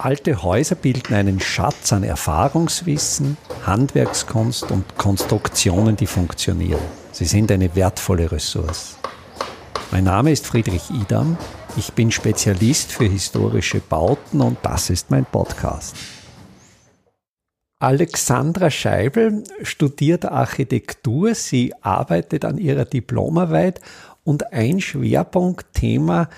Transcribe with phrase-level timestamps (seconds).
[0.00, 3.36] Alte Häuser bilden einen Schatz an Erfahrungswissen,
[3.66, 6.80] Handwerkskunst und Konstruktionen, die funktionieren.
[7.10, 8.96] Sie sind eine wertvolle Ressource.
[9.90, 11.36] Mein Name ist Friedrich Idam.
[11.76, 15.96] Ich bin Spezialist für historische Bauten und das ist mein Podcast.
[17.80, 21.34] Alexandra Scheibel studiert Architektur.
[21.34, 23.80] Sie arbeitet an ihrer Diplomarbeit
[24.22, 26.28] und ein Schwerpunktthema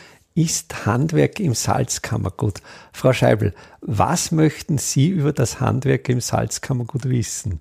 [0.43, 2.63] ist Handwerk im Salzkammergut.
[2.93, 7.61] Frau Scheibel, was möchten Sie über das Handwerk im Salzkammergut wissen?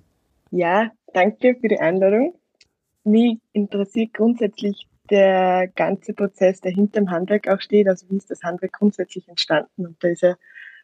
[0.50, 2.34] Ja, danke für die Einladung.
[3.04, 7.88] Mich interessiert grundsätzlich der ganze Prozess, der hinter dem Handwerk auch steht.
[7.88, 9.86] Also wie ist das Handwerk grundsätzlich entstanden?
[9.86, 10.36] Und da ist ja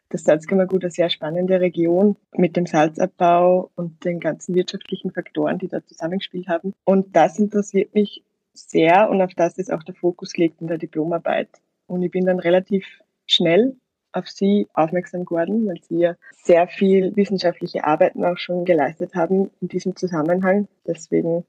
[0.08, 5.68] das Salzkammergut eine sehr spannende Region mit dem Salzabbau und den ganzen wirtschaftlichen Faktoren, die
[5.68, 6.74] da zusammengespielt haben.
[6.84, 8.22] Und das interessiert mich
[8.52, 11.48] sehr und auf das ist auch der Fokus gelegt in der Diplomarbeit.
[11.86, 12.84] Und ich bin dann relativ
[13.26, 13.76] schnell
[14.12, 19.50] auf sie aufmerksam geworden, weil sie ja sehr viel wissenschaftliche Arbeiten auch schon geleistet haben
[19.60, 20.68] in diesem Zusammenhang.
[20.86, 21.44] Deswegen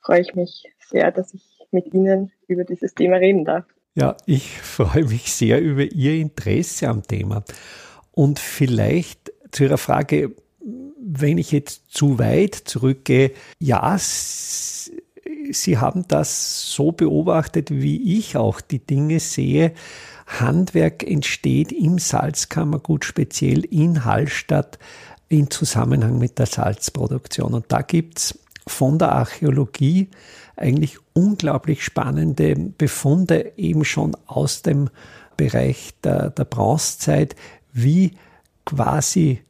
[0.00, 3.64] freue ich mich sehr, dass ich mit Ihnen über dieses Thema reden darf.
[3.94, 7.44] Ja, ich freue mich sehr über Ihr Interesse am Thema.
[8.12, 10.34] Und vielleicht zu Ihrer Frage,
[11.02, 13.96] wenn ich jetzt zu weit zurückgehe, ja,
[15.52, 19.72] Sie haben das so beobachtet, wie ich auch die Dinge sehe.
[20.26, 24.78] Handwerk entsteht im Salzkammergut, speziell in Hallstatt,
[25.28, 27.54] in Zusammenhang mit der Salzproduktion.
[27.54, 30.08] Und da gibt's von der Archäologie
[30.56, 34.90] eigentlich unglaublich spannende Befunde, eben schon aus dem
[35.36, 37.34] Bereich der, der Bronzezeit,
[37.72, 38.12] wie
[38.66, 39.42] quasi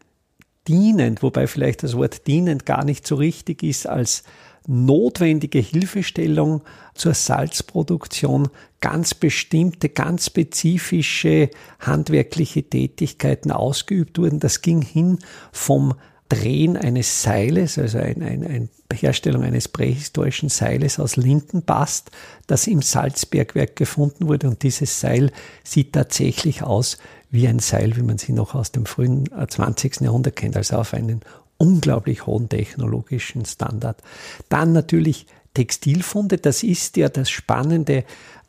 [0.68, 4.22] dienend, wobei vielleicht das Wort dienend gar nicht so richtig ist, als
[4.66, 6.62] notwendige Hilfestellung
[6.94, 8.48] zur Salzproduktion
[8.80, 14.40] ganz bestimmte, ganz spezifische handwerkliche Tätigkeiten ausgeübt wurden.
[14.40, 15.18] Das ging hin
[15.52, 15.94] vom
[16.28, 22.12] Drehen eines Seiles, also eine ein, ein Herstellung eines prähistorischen Seiles aus Lindenbast,
[22.46, 24.48] das im Salzbergwerk gefunden wurde.
[24.48, 25.32] Und dieses Seil
[25.64, 26.98] sieht tatsächlich aus
[27.30, 30.00] wie ein Seil, wie man sie noch aus dem frühen 20.
[30.00, 31.20] Äh, Jahrhundert kennt, also auf einen
[31.60, 34.02] unglaublich hohen technologischen Standard.
[34.48, 38.04] Dann natürlich Textilfunde, das ist ja das Spannende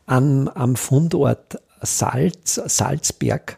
[0.05, 3.57] am, am Fundort Salz, Salzberg,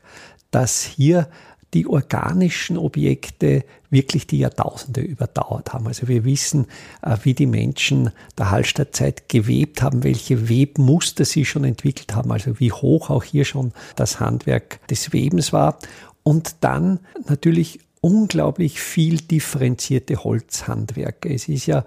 [0.50, 1.28] dass hier
[1.74, 5.88] die organischen Objekte wirklich die Jahrtausende überdauert haben.
[5.88, 6.68] Also wir wissen,
[7.02, 12.60] äh, wie die Menschen der Hallstattzeit gewebt haben, welche Webmuster sie schon entwickelt haben, also
[12.60, 15.80] wie hoch auch hier schon das Handwerk des Webens war.
[16.24, 21.34] Und dann natürlich unglaublich viel differenzierte Holzhandwerke.
[21.34, 21.86] Es ist ja,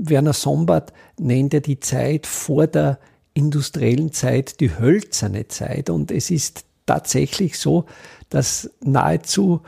[0.00, 2.98] Werner Sombart nennt ja die Zeit vor der
[3.34, 7.84] industriellen Zeit die hölzerne Zeit und es ist tatsächlich so,
[8.30, 9.60] dass nahezu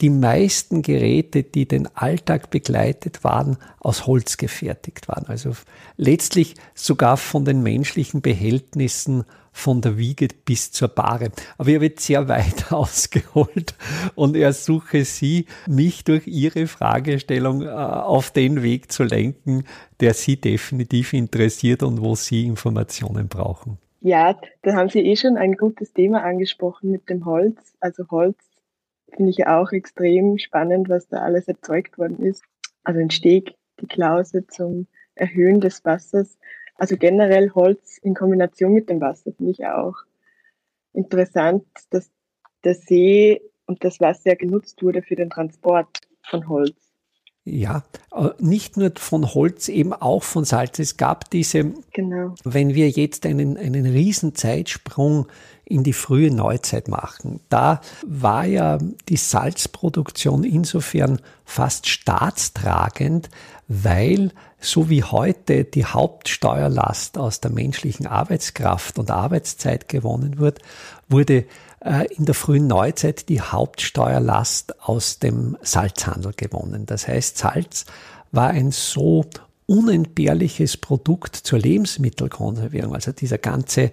[0.00, 5.26] die meisten Geräte, die den Alltag begleitet waren, aus Holz gefertigt waren.
[5.28, 5.52] Also
[5.96, 9.24] letztlich sogar von den menschlichen Behältnissen
[9.56, 11.30] von der Wiege bis zur Bahre.
[11.56, 13.74] Aber ich habe jetzt sehr weit ausgeholt
[14.14, 19.64] und ersuche Sie, mich durch Ihre Fragestellung äh, auf den Weg zu lenken,
[20.00, 23.78] der Sie definitiv interessiert und wo Sie Informationen brauchen.
[24.02, 27.56] Ja, da haben Sie eh schon ein gutes Thema angesprochen mit dem Holz.
[27.80, 28.36] Also Holz
[29.14, 32.44] finde ich auch extrem spannend, was da alles erzeugt worden ist.
[32.84, 36.38] Also ein Steg, die Klause zum Erhöhen des Wassers.
[36.78, 39.96] Also generell Holz in Kombination mit dem Wasser finde ich auch
[40.92, 42.10] interessant, dass
[42.64, 46.85] der See und das Wasser genutzt wurde für den Transport von Holz.
[47.48, 50.80] Ja, äh, nicht nur von Holz, eben auch von Salz.
[50.80, 52.34] Es gab diese, genau.
[52.42, 55.28] wenn wir jetzt einen, einen riesen Zeitsprung
[55.64, 63.30] in die frühe Neuzeit machen, da war ja die Salzproduktion insofern fast staatstragend,
[63.68, 70.58] weil so wie heute die Hauptsteuerlast aus der menschlichen Arbeitskraft und Arbeitszeit gewonnen wird,
[71.08, 71.44] wurde
[71.86, 76.84] äh, in der frühen Neuzeit die Hauptsteuerlast aus dem Salzhandel gewonnen.
[76.86, 77.86] Das heißt, Salz
[78.32, 79.24] war ein so
[79.66, 82.94] unentbehrliches Produkt zur Lebensmittelkonservierung.
[82.94, 83.92] Also dieser ganze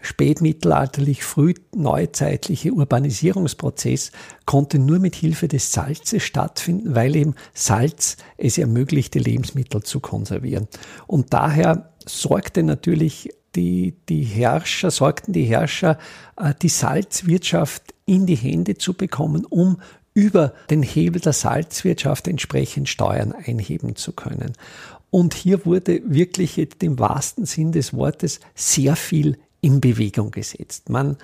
[0.00, 4.12] spätmittelalterlich, frühneuzeitliche Urbanisierungsprozess
[4.44, 10.68] konnte nur mit Hilfe des Salzes stattfinden, weil eben Salz es ermöglichte, Lebensmittel zu konservieren.
[11.06, 15.98] Und daher sorgte natürlich die, die Herrscher, sorgten die Herrscher,
[16.36, 19.80] äh, die Salzwirtschaft in die Hände zu bekommen, um
[20.14, 24.52] über den Hebel der Salzwirtschaft entsprechend Steuern einheben zu können.
[25.10, 30.88] Und hier wurde wirklich im wahrsten Sinn des Wortes sehr viel in Bewegung gesetzt.
[30.88, 31.16] Man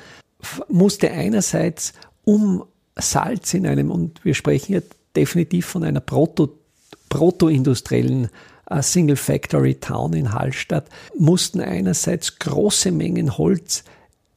[0.68, 1.92] musste einerseits,
[2.24, 2.64] um
[2.96, 4.82] Salz in einem, und wir sprechen hier
[5.14, 6.56] definitiv von einer Proto,
[7.08, 8.28] protoindustriellen
[8.80, 10.86] Single Factory Town in Hallstatt,
[11.18, 13.84] mussten einerseits große Mengen Holz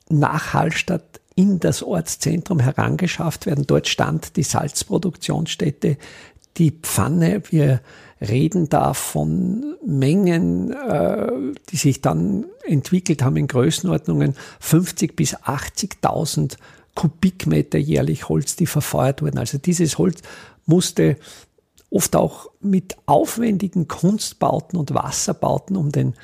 [0.09, 3.65] nach Hallstatt in das Ortszentrum herangeschafft werden.
[3.65, 5.97] Dort stand die Salzproduktionsstätte,
[6.57, 7.41] die Pfanne.
[7.49, 7.81] Wir
[8.21, 11.31] reden da von Mengen, äh,
[11.69, 16.57] die sich dann entwickelt haben in Größenordnungen 50 bis 80.000
[16.95, 19.39] Kubikmeter jährlich Holz, die verfeuert wurden.
[19.39, 20.21] Also dieses Holz
[20.65, 21.17] musste
[21.93, 26.15] oft auch mit aufwendigen Kunstbauten und Wasserbauten, um, den,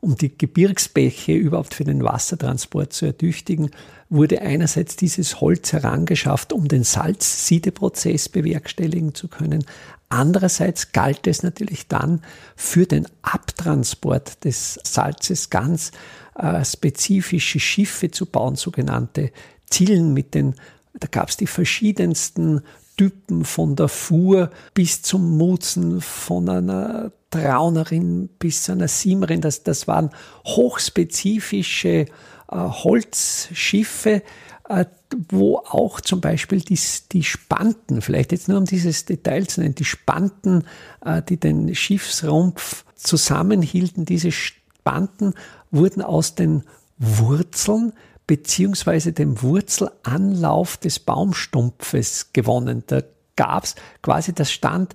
[0.00, 3.70] um die Gebirgsbäche überhaupt für den Wassertransport zu ertüchtigen,
[4.08, 9.64] wurde einerseits dieses Holz herangeschafft, um den Salzsiedeprozess bewerkstelligen zu können.
[10.08, 12.22] Andererseits galt es natürlich dann
[12.54, 15.90] für den Abtransport des Salzes ganz
[16.36, 19.32] äh, spezifische Schiffe zu bauen, sogenannte
[19.68, 20.54] Zielen mit den,
[20.94, 22.62] da gab es die verschiedensten
[22.96, 29.40] Typen von der Fuhr bis zum Mutzen, von einer Traunerin bis zu einer Siemerin.
[29.40, 30.10] Das, das waren
[30.44, 32.06] hochspezifische äh,
[32.50, 34.22] Holzschiffe,
[34.68, 34.84] äh,
[35.28, 36.78] wo auch zum Beispiel die,
[37.12, 40.64] die Spanten, vielleicht jetzt nur um dieses Detail zu nennen, die Spanten,
[41.04, 45.34] äh, die den Schiffsrumpf zusammenhielten, diese Spanten
[45.70, 46.64] wurden aus den
[46.98, 47.92] Wurzeln
[48.26, 52.82] beziehungsweise dem Wurzelanlauf des Baumstumpfes gewonnen.
[52.86, 53.02] Da
[53.36, 54.94] gab es quasi, das stand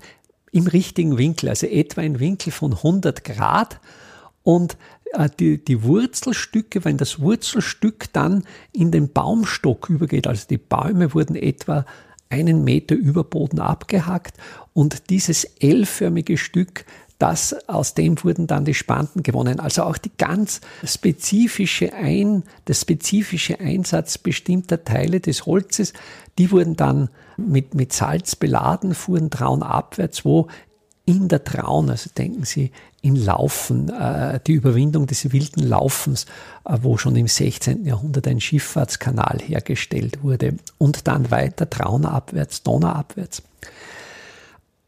[0.51, 3.79] im richtigen Winkel, also etwa ein Winkel von 100 Grad
[4.43, 4.77] und
[5.13, 8.43] äh, die, die Wurzelstücke, wenn das Wurzelstück dann
[8.73, 11.85] in den Baumstock übergeht, also die Bäume wurden etwa
[12.29, 14.37] einen Meter über Boden abgehackt
[14.73, 16.85] und dieses L-förmige Stück
[17.21, 19.59] das, aus dem wurden dann die Spanten gewonnen.
[19.59, 25.93] Also auch die ganz spezifische Ein, der spezifische Einsatz bestimmter Teile des Holzes,
[26.37, 30.47] die wurden dann mit, mit Salz beladen, fuhren trauenabwärts, wo
[31.05, 32.71] in der Traun, also denken Sie
[33.01, 36.25] in Laufen, äh, die Überwindung des wilden Laufens,
[36.65, 37.85] äh, wo schon im 16.
[37.85, 43.41] Jahrhundert ein Schifffahrtskanal hergestellt wurde und dann weiter Traunabwärts, Donauabwärts.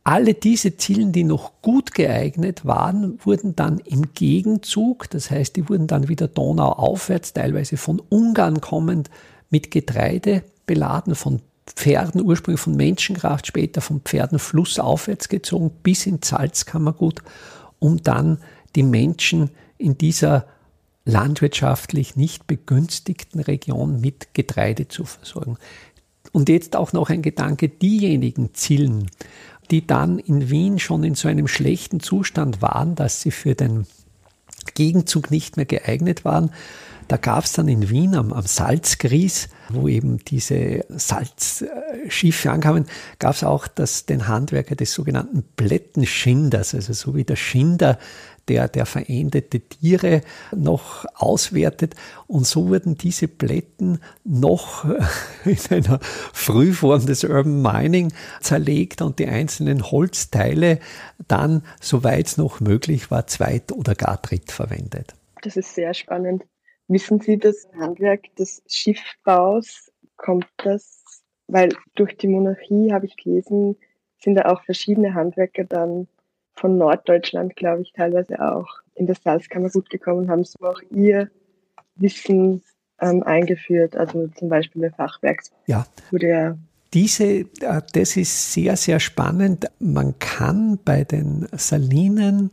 [0.06, 5.70] Alle diese Zielen, die noch gut geeignet waren, wurden dann im Gegenzug, das heißt, die
[5.70, 9.10] wurden dann wieder Donau aufwärts, teilweise von Ungarn kommend,
[9.50, 16.28] mit Getreide beladen, von Pferden, ursprünglich von Menschenkraft, später von Pferden flussaufwärts gezogen bis ins
[16.30, 17.22] Salzkammergut,
[17.80, 18.40] um dann
[18.76, 20.48] die Menschen in dieser
[21.06, 25.58] landwirtschaftlich nicht begünstigten Region mit Getreide zu versorgen.
[26.32, 29.10] Und jetzt auch noch ein Gedanke, diejenigen Zielen,
[29.72, 33.86] die dann in Wien schon in so einem schlechten Zustand waren, dass sie für den
[34.76, 36.52] Gegenzug nicht mehr geeignet waren.
[37.08, 42.86] Da gab es dann in Wien am, am Salzgries, wo eben diese Salzschiffe ankamen,
[43.20, 48.00] gab es auch das, den Handwerker des sogenannten Plättenschinders, also so wie der Schinder
[48.48, 50.22] der, der verendete Tiere
[50.56, 51.96] noch auswertet.
[52.28, 54.86] Und so wurden diese Plätten noch
[55.46, 60.80] in einer Frühform des Urban Mining zerlegt und die einzelnen Holzteile
[61.28, 65.14] dann, soweit es noch möglich war, zweit- oder gar dritt verwendet.
[65.42, 66.44] Das ist sehr spannend.
[66.88, 71.04] Wissen Sie, das Handwerk des Schiffbaus kommt das,
[71.48, 73.78] weil durch die Monarchie habe ich gelesen,
[74.20, 76.08] sind da auch verschiedene Handwerker dann
[76.54, 81.30] von Norddeutschland, glaube ich, teilweise auch in das Salzkammer gut gekommen, haben so auch ihr
[81.96, 82.64] Wissen
[83.00, 83.96] ähm, eingeführt.
[83.96, 85.86] Also zum Beispiel der Fachwerks ja.
[86.12, 86.58] wurde ja
[86.94, 87.46] diese, äh,
[87.94, 89.66] das ist sehr, sehr spannend.
[89.80, 92.52] Man kann bei den Salinen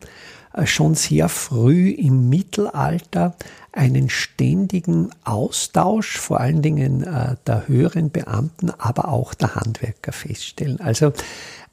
[0.55, 3.37] äh, schon sehr früh im Mittelalter
[3.73, 10.81] einen ständigen Austausch, vor allen Dingen äh, der höheren Beamten, aber auch der Handwerker feststellen.
[10.81, 11.13] Also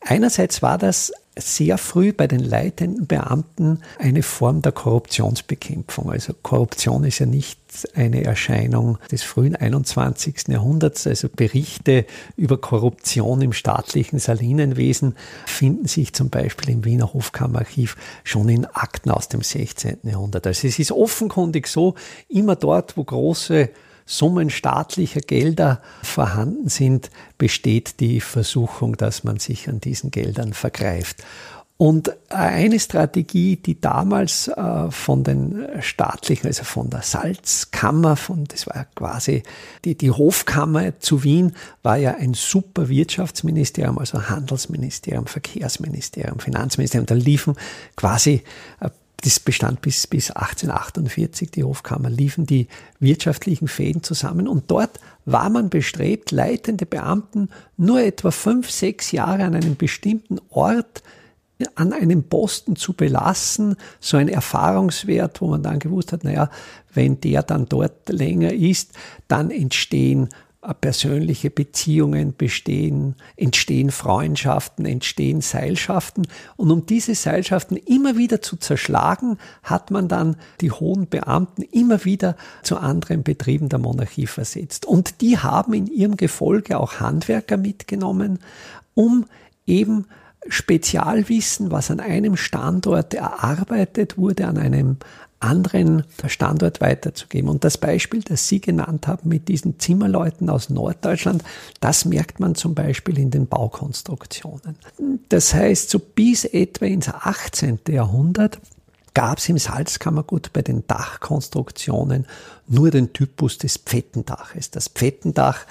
[0.02, 6.12] einerseits war das sehr früh bei den leitenden Beamten eine Form der Korruptionsbekämpfung.
[6.12, 7.60] Also Korruption ist ja nicht
[7.96, 10.48] eine Erscheinung des frühen 21.
[10.48, 11.08] Jahrhunderts.
[11.08, 15.16] Also Berichte über Korruption im staatlichen Salinenwesen
[15.46, 20.00] finden sich zum Beispiel im Wiener Hofkammerarchiv schon in Akten aus dem 16.
[20.04, 20.48] Jahrhundert.
[20.48, 21.96] Also es ist offenkundig so,
[22.30, 23.70] immer dort, wo große
[24.08, 31.24] Summen staatlicher Gelder vorhanden sind, besteht die Versuchung, dass man sich an diesen Geldern vergreift.
[31.80, 38.66] Und eine Strategie, die damals äh, von den staatlichen, also von der Salzkammer, von, das
[38.66, 39.44] war quasi
[39.86, 41.52] die, die Hofkammer zu Wien,
[41.84, 47.06] war ja ein super Wirtschaftsministerium, also Handelsministerium, Verkehrsministerium, Finanzministerium.
[47.06, 47.54] Da liefen
[47.96, 48.42] quasi
[48.80, 48.90] äh,
[49.24, 52.68] das bestand bis, bis 1848, die Hofkammer, liefen die
[53.00, 59.44] wirtschaftlichen Fäden zusammen und dort war man bestrebt, leitende Beamten nur etwa fünf, sechs Jahre
[59.44, 61.04] an einem bestimmten Ort
[61.76, 66.50] an einem Posten zu belassen, so ein Erfahrungswert, wo man dann gewusst hat, naja,
[66.94, 68.92] wenn der dann dort länger ist,
[69.28, 70.30] dann entstehen
[70.74, 76.28] persönliche Beziehungen bestehen, entstehen Freundschaften, entstehen Seilschaften.
[76.56, 82.06] Und um diese Seilschaften immer wieder zu zerschlagen, hat man dann die hohen Beamten immer
[82.06, 84.86] wieder zu anderen Betrieben der Monarchie versetzt.
[84.86, 88.40] Und die haben in ihrem Gefolge auch Handwerker mitgenommen,
[88.94, 89.26] um
[89.66, 90.06] eben
[90.50, 94.98] Spezialwissen, was an einem Standort erarbeitet wurde, an einem
[95.40, 97.50] anderen Standort weiterzugeben.
[97.50, 101.44] Und das Beispiel, das Sie genannt haben mit diesen Zimmerleuten aus Norddeutschland,
[101.80, 104.78] das merkt man zum Beispiel in den Baukonstruktionen.
[105.30, 107.80] Das heißt, so bis etwa ins 18.
[107.90, 108.60] Jahrhundert
[109.14, 112.28] gab es im Salzkammergut bei den Dachkonstruktionen
[112.68, 114.72] nur den Typus des Pfettendaches.
[114.72, 115.66] Das Pfettendach,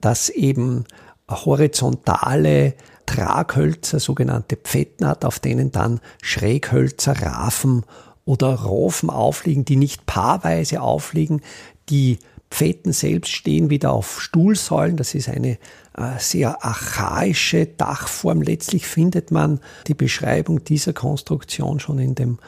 [0.00, 0.84] das eben
[1.28, 2.74] horizontale
[3.06, 7.84] Traghölzer, sogenannte Pfetten hat, auf denen dann Schräghölzer, Rafen
[8.30, 11.42] oder Rofen aufliegen, die nicht paarweise aufliegen.
[11.88, 14.96] Die Pfetten selbst stehen wieder auf Stuhlsäulen.
[14.96, 15.58] Das ist eine
[15.96, 18.40] äh, sehr archaische Dachform.
[18.40, 19.58] Letztlich findet man
[19.88, 22.38] die Beschreibung dieser Konstruktion schon in dem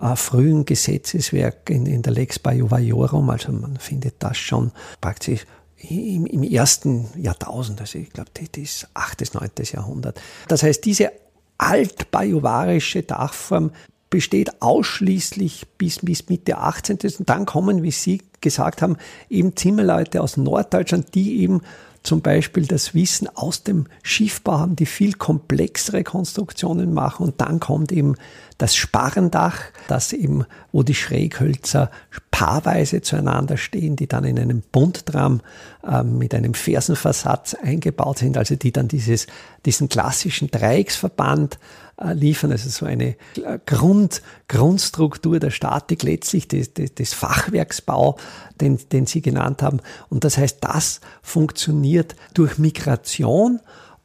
[0.00, 3.28] äh, frühen Gesetzeswerk in, in der Lex Bajuvajorum.
[3.28, 5.44] Also man findet das schon praktisch
[5.90, 9.50] im, im ersten Jahrtausend, also ich glaube, das ist 8., 9.
[9.64, 10.18] Jahrhundert.
[10.48, 11.12] Das heißt, diese
[11.58, 13.72] altbajuwarische Dachform
[14.10, 16.98] besteht ausschließlich bis, bis Mitte 18.
[17.18, 18.96] Und dann kommen, wie Sie gesagt haben,
[19.28, 21.62] eben Zimmerleute aus Norddeutschland, die eben
[22.06, 27.26] zum Beispiel das Wissen aus dem Schiffbau haben, die viel komplexere Konstruktionen machen.
[27.26, 28.14] Und dann kommt eben
[28.58, 29.58] das Sparrendach,
[29.88, 31.90] das eben, wo die Schräghölzer
[32.30, 35.40] paarweise zueinander stehen, die dann in einem Bunttram
[35.84, 39.26] äh, mit einem Fersenversatz eingebaut sind, also die dann dieses,
[39.64, 41.58] diesen klassischen Dreiecksverband
[41.98, 48.18] liefern, also so eine äh, Grund, Grundstruktur der Statik, letztlich des, des, Fachwerksbau,
[48.60, 49.80] den, den Sie genannt haben.
[50.10, 53.60] Und das heißt, das funktioniert durch Migration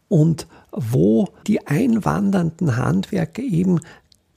[0.08, 3.82] und wo die einwandernden Handwerker eben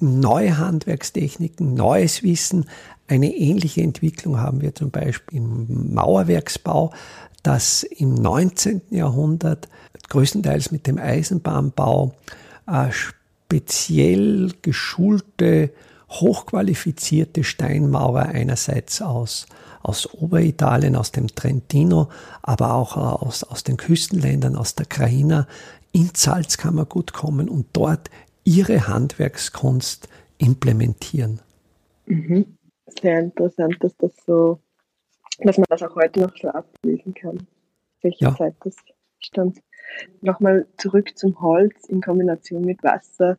[0.00, 2.66] neue Handwerkstechniken, neues Wissen,
[3.06, 6.92] eine ähnliche Entwicklung haben wir zum Beispiel im Mauerwerksbau,
[7.42, 8.80] das im 19.
[8.90, 9.68] Jahrhundert
[10.08, 12.14] größtenteils mit dem Eisenbahnbau
[12.66, 12.90] äh,
[13.54, 15.70] speziell geschulte,
[16.11, 19.46] hochqualifizierte Steinmaurer einerseits aus,
[19.80, 22.08] aus Oberitalien, aus dem Trentino,
[22.42, 25.46] aber auch aus, aus den Küstenländern, aus der Kraina,
[25.92, 28.11] ins Salzkammergut kommen und dort
[28.42, 30.08] ihre Handwerkskunst
[30.38, 31.40] implementieren.
[32.06, 32.56] Mhm.
[33.00, 34.58] Sehr interessant, dass das so,
[35.38, 37.46] dass man das auch heute noch so ablesen kann,
[38.02, 38.34] welche ja.
[38.37, 38.75] Zeit das
[39.25, 39.61] stammt.
[40.21, 43.38] Nochmal zurück zum Holz in Kombination mit Wasser.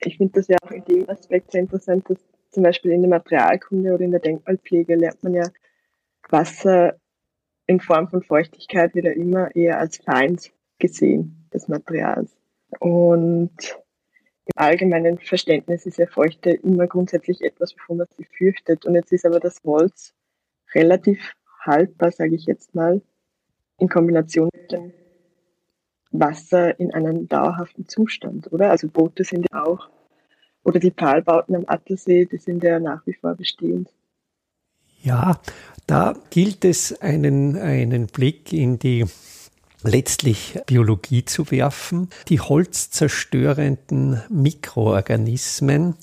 [0.00, 2.18] Ich finde das ja auch in dem Aspekt sehr interessant, dass
[2.50, 5.44] zum Beispiel in der Materialkunde oder in der Denkmalpflege lernt man ja
[6.30, 6.96] Wasser
[7.66, 12.34] in Form von Feuchtigkeit wieder immer eher als Feind gesehen des Materials.
[12.80, 13.78] Und
[14.46, 18.86] im allgemeinen Verständnis ist ja Feuchte immer grundsätzlich etwas, wovon man sich fürchtet.
[18.86, 20.14] Und jetzt ist aber das Holz
[20.74, 23.02] relativ haltbar, sage ich jetzt mal,
[23.78, 24.92] in Kombination mit dem
[26.10, 28.70] Wasser in einem dauerhaften Zustand, oder?
[28.70, 29.88] Also Boote sind ja auch,
[30.64, 33.88] oder die Talbauten am Attersee, die sind ja nach wie vor bestehend.
[35.02, 35.40] Ja,
[35.86, 39.06] da gilt es, einen, einen Blick in die
[39.82, 42.08] letztlich Biologie zu werfen.
[42.28, 45.94] Die holzzerstörenden Mikroorganismen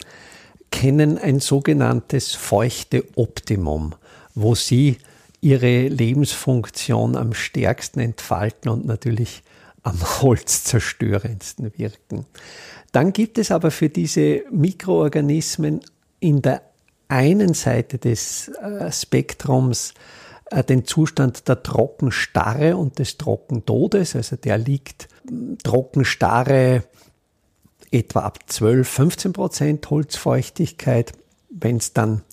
[0.72, 3.96] kennen ein sogenanntes feuchte Optimum,
[4.34, 4.98] wo sie
[5.42, 9.44] ihre Lebensfunktion am stärksten entfalten und natürlich
[9.86, 12.26] am holzzerstörendsten wirken.
[12.92, 15.82] Dann gibt es aber für diese Mikroorganismen
[16.20, 16.62] in der
[17.08, 19.94] einen Seite des äh, Spektrums
[20.50, 24.16] äh, den Zustand der Trockenstarre und des Trockentodes.
[24.16, 25.08] Also der liegt
[25.64, 26.84] Trockenstarre
[27.92, 31.14] etwa ab 12, 15 Prozent Holzfeuchtigkeit.
[31.50, 32.24] Wenn es dann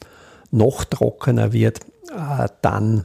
[0.51, 1.81] noch trockener wird,
[2.17, 3.05] äh, dann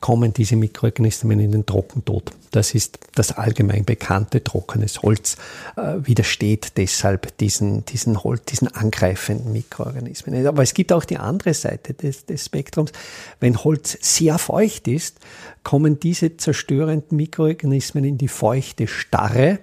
[0.00, 2.32] kommen diese Mikroorganismen in den Trockentod.
[2.50, 5.36] Das ist das allgemein bekannte trockenes Holz,
[5.76, 10.46] äh, widersteht deshalb diesen, diesen, Holz, diesen angreifenden Mikroorganismen.
[10.46, 12.92] Aber es gibt auch die andere Seite des, des Spektrums.
[13.40, 15.18] Wenn Holz sehr feucht ist,
[15.62, 19.58] kommen diese zerstörenden Mikroorganismen in die feuchte Starre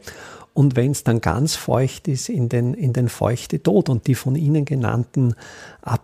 [0.56, 3.90] und wenn es dann ganz feucht ist, in den, in den feuchte Tod.
[3.90, 5.36] Und die von Ihnen genannten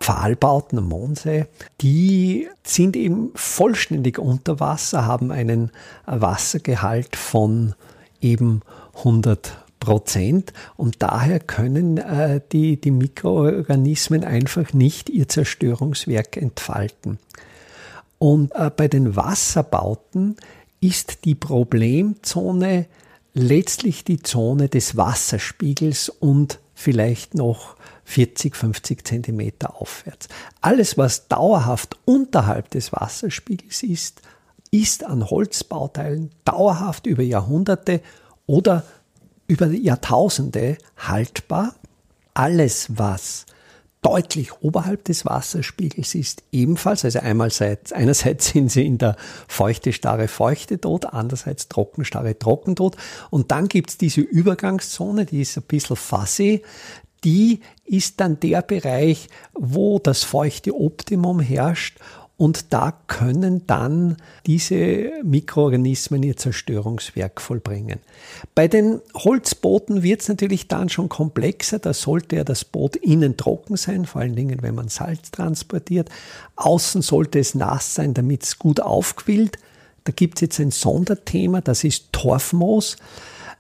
[0.02, 1.46] Pfahlbauten am Mondsee,
[1.80, 5.72] die sind eben vollständig unter Wasser, haben einen
[6.06, 7.76] Wassergehalt von
[8.20, 8.62] eben
[8.98, 17.20] 100 Prozent und daher können äh, die, die Mikroorganismen einfach nicht ihr Zerstörungswerk entfalten.
[18.20, 20.36] Und äh, bei den Wasserbauten
[20.82, 22.88] ist die Problemzone
[23.34, 30.28] letztlich die Zone des Wasserspiegels und vielleicht noch 40, 50 Zentimeter aufwärts.
[30.60, 34.22] Alles, was dauerhaft unterhalb des Wasserspiegels ist,
[34.72, 38.02] ist an Holzbauteilen dauerhaft über Jahrhunderte
[38.48, 38.84] oder
[39.48, 41.76] über Jahrtausende haltbar.
[42.34, 43.46] Alles, was
[44.02, 47.06] deutlich oberhalb des Wasserspiegels ist, ebenfalls.
[47.06, 49.16] Also einmal seit, einerseits sind sie in der
[49.48, 52.98] feuchte, starre, feuchte Tod, andererseits trocken, starre, trockentod.
[53.30, 56.64] Und dann gibt's diese Übergangszone, die ist ein bisschen fuzzy.
[57.24, 62.00] Die ist dann der Bereich, wo das feuchte Optimum herrscht
[62.42, 64.18] und da können dann
[64.48, 68.00] diese Mikroorganismen ihr Zerstörungswerk vollbringen.
[68.56, 71.78] Bei den Holzbooten wird es natürlich dann schon komplexer.
[71.78, 76.10] Da sollte ja das Boot innen trocken sein, vor allen Dingen, wenn man Salz transportiert.
[76.56, 79.60] Außen sollte es nass sein, damit es gut aufquillt.
[80.06, 82.98] Da gibt es jetzt ein Sonderthema, das ist Torfmoos.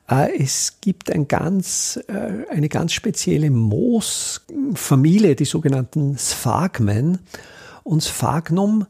[0.10, 7.20] Äh, es gibt ein ganz, äh, eine ganz spezielle Moosfamilie, die sogenannten Sphagmen.
[7.84, 8.86] Und Sphagnum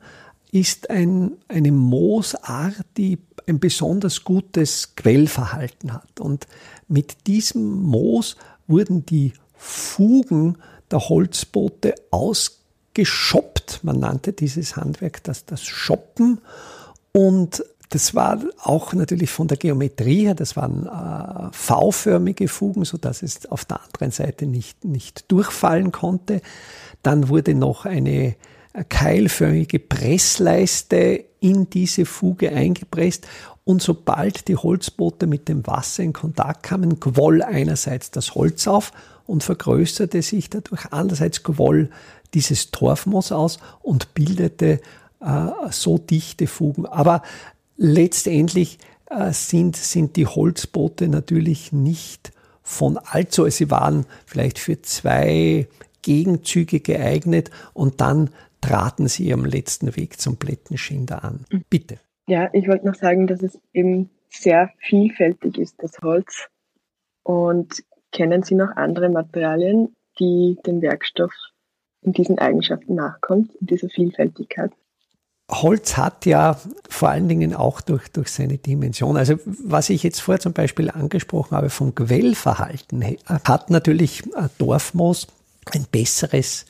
[0.52, 3.18] ist ein, eine Moosart, die
[3.48, 6.20] ein besonders gutes Quellverhalten hat.
[6.20, 6.48] Und
[6.88, 8.36] mit diesem Moos
[8.68, 10.58] wurden die Fugen
[10.90, 13.80] der Holzboote ausgeschoppt.
[13.84, 16.42] Man nannte dieses Handwerk das, das Shoppen.
[17.14, 23.22] Und das war auch natürlich von der Geometrie her, das waren äh, V-förmige Fugen, sodass
[23.22, 26.42] es auf der anderen Seite nicht, nicht durchfallen konnte.
[27.04, 28.36] Dann wurde noch eine
[28.90, 33.28] keilförmige Pressleiste in diese Fuge eingepresst
[33.63, 38.92] und sobald die Holzboote mit dem Wasser in Kontakt kamen, quoll einerseits das Holz auf
[39.25, 41.90] und vergrößerte sich dadurch, andererseits quoll
[42.34, 44.79] dieses Torfmoos aus und bildete
[45.20, 46.86] äh, so dichte Fugen.
[46.86, 47.22] Aber
[47.77, 48.79] letztendlich
[49.10, 52.31] äh, sind, sind die Holzboote natürlich nicht
[52.64, 55.68] von allzu, sie waren vielleicht für zwei
[56.01, 58.29] Gegenzüge geeignet und dann
[58.62, 61.46] traten Sie Ihrem letzten Weg zum Plättenschinder an.
[61.52, 61.64] Mhm.
[61.70, 62.00] Bitte.
[62.28, 66.48] Ja, ich wollte noch sagen, dass es eben sehr vielfältig ist, das Holz.
[67.24, 71.34] Und kennen Sie noch andere Materialien, die dem Werkstoff
[72.02, 74.72] in diesen Eigenschaften nachkommt, in dieser Vielfältigkeit?
[75.50, 76.58] Holz hat ja
[76.90, 80.90] vor allen Dingen auch durch, durch seine Dimension, also was ich jetzt vorher zum Beispiel
[80.90, 84.24] angesprochen habe vom Quellverhalten, hat natürlich
[84.58, 85.28] Dorfmoos
[85.74, 86.66] ein besseres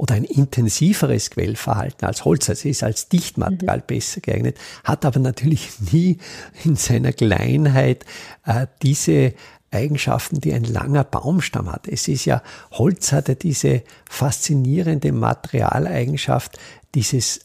[0.00, 2.48] oder ein intensiveres Quellverhalten als Holz.
[2.48, 3.86] Also ist als Dichtmaterial mhm.
[3.86, 6.16] besser geeignet, hat aber natürlich nie
[6.64, 8.06] in seiner Kleinheit
[8.46, 9.34] äh, diese
[9.70, 11.86] Eigenschaften, die ein langer Baumstamm hat.
[11.86, 16.58] Es ist ja, Holz hat ja diese faszinierende Materialeigenschaft,
[16.94, 17.40] dieses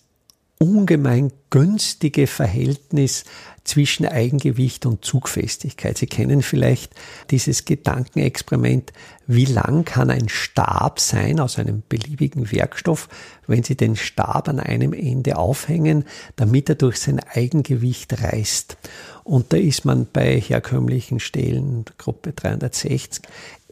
[0.59, 3.25] ungemein günstige Verhältnis
[3.65, 5.97] zwischen Eigengewicht und Zugfestigkeit.
[5.97, 6.93] Sie kennen vielleicht
[7.31, 8.93] dieses Gedankenexperiment,
[9.27, 13.09] wie lang kann ein Stab sein aus einem beliebigen Werkstoff,
[13.47, 18.77] wenn Sie den Stab an einem Ende aufhängen, damit er durch sein Eigengewicht reißt.
[19.23, 23.21] Und da ist man bei herkömmlichen Stählen, Gruppe 360,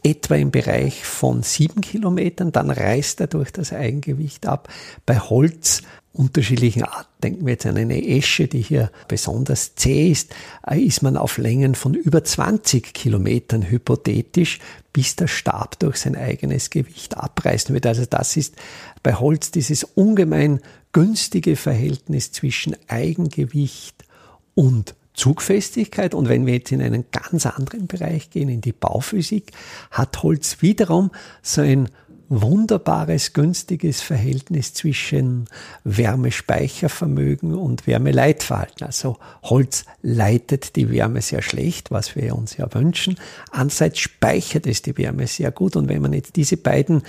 [0.02, 4.68] etwa im Bereich von sieben Kilometern, dann reißt er durch das Eigengewicht ab.
[5.06, 5.82] Bei Holz
[6.14, 7.08] unterschiedlichen Arten.
[7.22, 10.34] Denken wir jetzt an eine Esche, die hier besonders zäh ist,
[10.66, 14.60] äh, ist man auf Längen von über 20 Kilometern hypothetisch,
[14.92, 17.86] bis der Stab durch sein eigenes Gewicht abreißen wird.
[17.86, 18.54] Also das ist
[19.02, 20.60] bei Holz dieses ungemein
[20.92, 24.04] günstige Verhältnis zwischen Eigengewicht
[24.54, 26.14] und Zugfestigkeit.
[26.14, 29.50] Und wenn wir jetzt in einen ganz anderen Bereich gehen, in die Bauphysik,
[29.90, 31.10] hat Holz wiederum
[31.42, 31.88] so ein
[32.28, 35.46] wunderbares, günstiges Verhältnis zwischen
[35.84, 38.86] Wärmespeichervermögen und Wärmeleitverhalten.
[38.86, 43.16] Also Holz leitet die Wärme sehr schlecht, was wir uns ja wünschen.
[43.50, 45.76] Andererseits speichert es die Wärme sehr gut.
[45.76, 47.02] Und wenn man jetzt diese beiden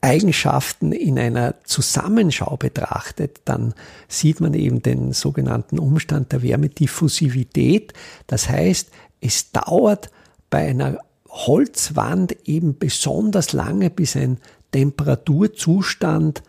[0.00, 3.72] Eigenschaften in einer Zusammenschau betrachtet, dann
[4.08, 7.92] sieht man eben den sogenannten Umstand der Wärmediffusivität.
[8.26, 10.10] Das heißt, es dauert
[10.50, 10.98] bei einer
[11.32, 14.38] Holzwand eben besonders lange, bis ein
[14.70, 16.42] Temperaturzustand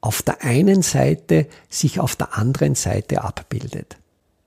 [0.00, 3.98] auf der einen Seite sich auf der anderen Seite abbildet.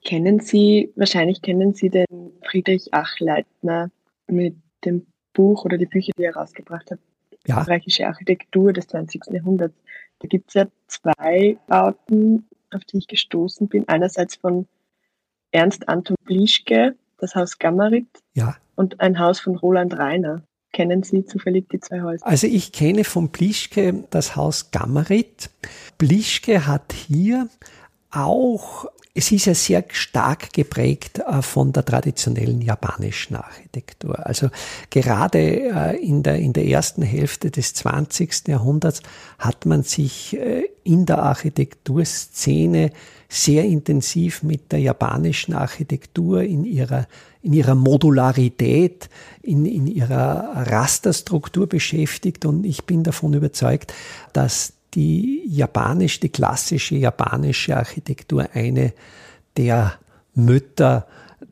[0.04, 3.92] Kennen Sie, wahrscheinlich kennen Sie den Friedrich Achleitner
[4.28, 7.00] mit dem Buch oder die Bücher, die er rausgebracht hat,
[7.48, 7.60] ja.
[7.60, 9.28] österreichische Architektur des 20.
[9.32, 9.76] Jahrhunderts.
[10.20, 13.88] Da gibt es ja zwei Bauten, auf die ich gestoßen bin.
[13.88, 14.68] Einerseits von
[15.52, 18.56] Ernst Anton Blischke, das Haus Gammerit, ja.
[18.76, 20.44] und ein Haus von Roland Reiner.
[20.72, 22.26] Kennen Sie zufällig die zwei Häuser?
[22.26, 25.52] Also ich kenne von Blischke das Haus Gammerit.
[26.00, 27.48] Blischke hat hier
[28.10, 34.26] auch es ist ja sehr stark geprägt äh, von der traditionellen japanischen Architektur.
[34.26, 34.50] Also
[34.90, 38.48] gerade äh, in der, in der ersten Hälfte des 20.
[38.48, 39.04] Jahrhunderts
[39.38, 42.92] hat man sich äh, in der Architekturszene
[43.34, 47.08] sehr intensiv mit der japanischen Architektur in ihrer,
[47.42, 49.10] in ihrer Modularität,
[49.42, 52.46] in, in ihrer Rasterstruktur beschäftigt.
[52.46, 53.92] Und ich bin davon überzeugt,
[54.34, 58.94] dass die japanische, die klassische japanische Architektur eine
[59.58, 59.94] der
[60.36, 61.08] Mütter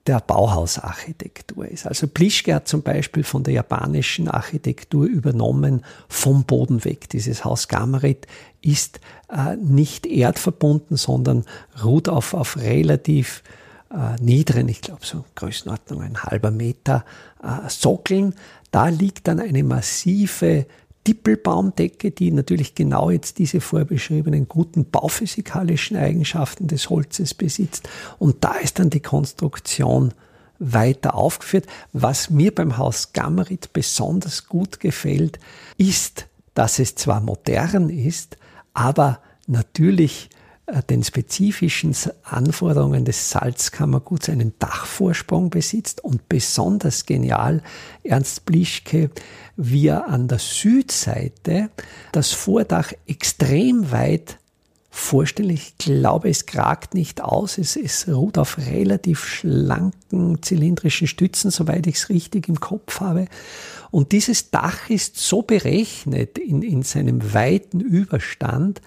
[0.08, 1.86] der Bauhausarchitektur ist.
[1.86, 7.10] Also Plischke hat zum Beispiel von der japanischen Architektur übernommen vom Boden weg.
[7.10, 8.26] Dieses Haus Gammerit
[8.62, 11.46] ist äh, nicht erdverbunden, sondern
[11.84, 13.44] ruht auf, auf relativ
[13.92, 17.06] äh, niederen, ich glaube so Größenordnung ein halber Meter
[17.44, 18.34] äh, Sockeln.
[18.72, 20.66] Da liegt dann eine massive
[21.08, 27.90] Dippelbaumdecke, die natürlich genau jetzt diese vorbeschriebenen guten bauphysikalischen Eigenschaften des Holzes besitzt.
[28.20, 30.14] Und da ist dann die Konstruktion
[30.60, 31.66] weiter aufgeführt.
[31.92, 35.40] Was mir beim Haus Gammerit besonders gut gefällt,
[35.78, 38.38] ist, dass es zwar modern ist,
[38.74, 40.30] aber natürlich
[40.90, 47.62] den spezifischen Anforderungen des Salzkammerguts einen Dachvorsprung besitzt und besonders genial
[48.04, 49.10] Ernst Blischke,
[49.58, 51.70] wie er an der Südseite
[52.12, 54.38] das Vordach extrem weit
[54.90, 55.52] vorstellen.
[55.52, 57.58] Ich glaube, es kragt nicht aus.
[57.58, 63.26] Es, es ruht auf relativ schlanken zylindrischen Stützen, soweit ich es richtig im Kopf habe.
[63.90, 68.82] Und dieses Dach ist so berechnet in, in seinem weiten Überstand,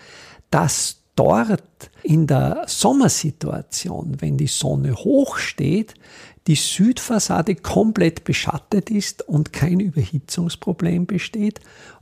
[0.51, 5.95] dass dort in der Sommersituation, wenn die Sonne hoch steht,
[6.47, 11.61] die Südfassade komplett beschattet ist und kein Überhitzungsproblem besteht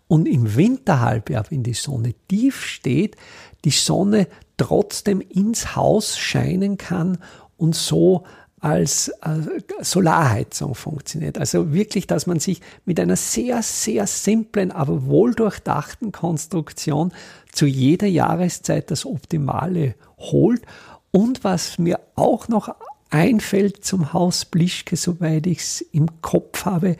[0.08, 3.16] und im Winterhalbjahr, wenn die Sonne tief steht,
[3.64, 7.18] die Sonne trotzdem ins Haus scheinen kann
[7.56, 8.24] und so
[8.62, 11.36] als äh, Solarheizung funktioniert.
[11.36, 17.12] Also wirklich, dass man sich mit einer sehr, sehr simplen, aber wohldurchdachten Konstruktion
[17.52, 20.62] zu jeder Jahreszeit das Optimale holt.
[21.10, 22.74] Und was mir auch noch
[23.10, 26.96] einfällt zum Haus Blischke, soweit ich es im Kopf habe,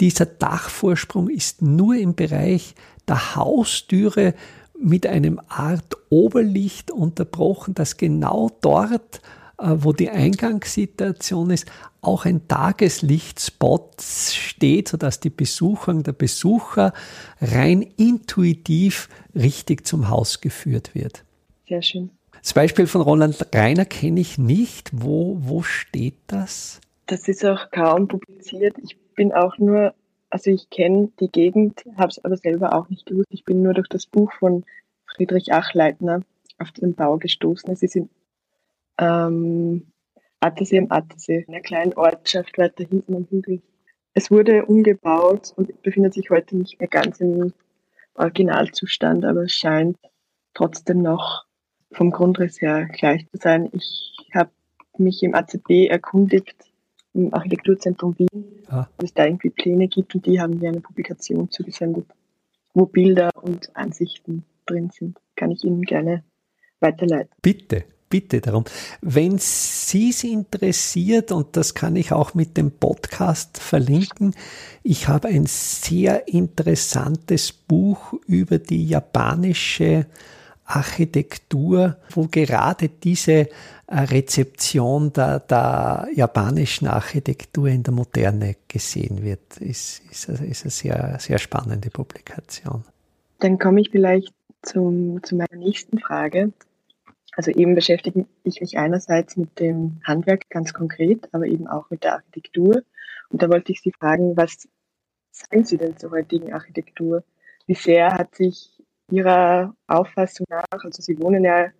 [0.00, 2.74] dieser Dachvorsprung ist nur im Bereich
[3.06, 4.34] der Haustüre
[4.78, 9.22] mit einem Art Oberlicht unterbrochen, das genau dort
[9.58, 16.92] wo die Eingangssituation ist, auch ein Tageslichtspot steht, sodass die Besucherin, der Besucher
[17.40, 21.24] rein intuitiv richtig zum Haus geführt wird.
[21.68, 22.10] Sehr schön.
[22.42, 24.90] Das Beispiel von Roland Reiner kenne ich nicht.
[24.92, 26.80] Wo, wo steht das?
[27.06, 28.76] Das ist auch kaum publiziert.
[28.82, 29.94] Ich bin auch nur,
[30.28, 33.28] also ich kenne die Gegend, habe es aber selber auch nicht gewusst.
[33.30, 34.64] Ich bin nur durch das Buch von
[35.06, 36.20] Friedrich Achleitner
[36.58, 37.72] auf den Bau gestoßen.
[37.72, 38.10] Es ist in
[38.98, 39.92] ähm,
[40.40, 43.62] Attersee am Attersee, einer kleinen Ortschaft weiter hinten am Hügel.
[44.12, 47.52] Es wurde umgebaut und befindet sich heute nicht mehr ganz im
[48.14, 49.98] Originalzustand, aber es scheint
[50.52, 51.46] trotzdem noch
[51.90, 53.68] vom Grundriss her gleich zu sein.
[53.72, 54.50] Ich habe
[54.98, 56.54] mich im ACB erkundigt,
[57.14, 58.86] im Architekturzentrum Wien, ah.
[58.96, 62.06] ob es da irgendwie Pläne gibt und die haben mir eine Publikation zugesendet,
[62.74, 65.18] wo Bilder und Ansichten drin sind.
[65.36, 66.24] Kann ich Ihnen gerne
[66.80, 67.32] weiterleiten.
[67.40, 68.64] Bitte bitte darum.
[69.00, 74.36] Wenn Sie es interessiert, und das kann ich auch mit dem Podcast verlinken,
[74.84, 80.06] ich habe ein sehr interessantes Buch über die japanische
[80.64, 83.48] Architektur, wo gerade diese äh,
[83.88, 91.16] Rezeption der, der japanischen Architektur in der Moderne gesehen wird, ist, ist, ist eine sehr,
[91.18, 92.84] sehr spannende Publikation.
[93.40, 96.52] Dann komme ich vielleicht zum, zu meiner nächsten Frage.
[97.36, 102.04] Also eben beschäftige ich mich einerseits mit dem Handwerk ganz konkret, aber eben auch mit
[102.04, 102.82] der Architektur.
[103.28, 104.68] Und da wollte ich Sie fragen, was
[105.32, 107.24] sagen Sie denn zur heutigen Architektur?
[107.66, 108.70] Wie sehr hat sich
[109.10, 111.70] Ihrer Auffassung nach, also Sie wohnen ja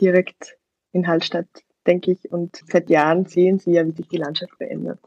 [0.00, 0.58] direkt
[0.92, 1.46] in Hallstatt,
[1.86, 4.98] denke ich, und seit Jahren sehen Sie ja, wie sich die Landschaft verändert.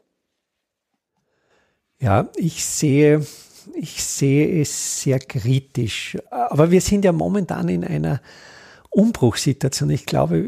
[1.99, 3.25] Ja, ich sehe,
[3.73, 6.17] ich sehe es sehr kritisch.
[6.29, 8.21] Aber wir sind ja momentan in einer
[8.95, 9.89] Umbruchssituation.
[9.89, 10.47] Ich glaube,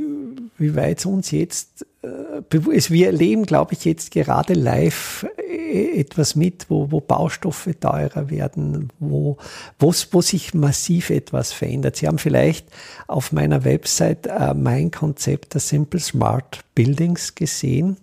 [0.58, 2.42] wie weit es uns jetzt, äh,
[2.90, 8.90] wir erleben, glaube ich, jetzt gerade live äh, etwas mit, wo, wo Baustoffe teurer werden,
[9.00, 9.38] wo,
[9.80, 11.98] wo, wo sich massiv etwas verändert.
[11.98, 12.68] Sie haben vielleicht
[13.08, 17.98] auf meiner Website äh, mein Konzept der Simple Smart Buildings gesehen.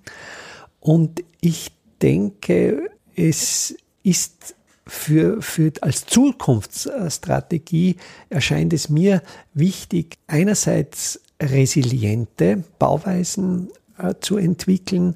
[0.79, 4.55] Und ich denke, es ist
[4.87, 7.97] für, für, als Zukunftsstrategie
[8.29, 9.23] erscheint es mir
[9.55, 15.15] wichtig, einerseits resiliente Bauweisen äh, zu entwickeln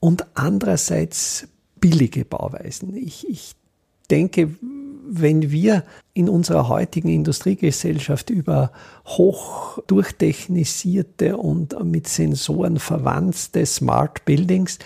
[0.00, 1.48] und andererseits
[1.80, 2.96] billige Bauweisen.
[2.96, 3.54] Ich, ich
[4.10, 4.54] denke,
[5.06, 8.72] wenn wir in unserer heutigen Industriegesellschaft über
[9.06, 14.78] hoch durchtechnisierte und mit Sensoren verwandte Smart Buildings